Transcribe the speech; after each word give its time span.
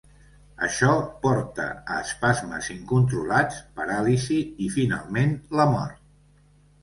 Això 0.67 0.87
porta 1.25 1.65
a 1.95 1.97
espasmes 2.05 2.69
incontrolats, 2.75 3.59
paràlisi, 3.81 4.39
i 4.69 4.73
finalment 4.79 5.35
la 5.61 5.69
mort. 5.75 6.01